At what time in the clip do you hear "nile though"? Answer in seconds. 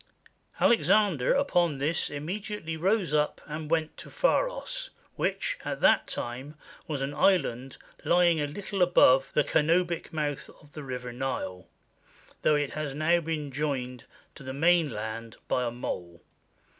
11.13-12.55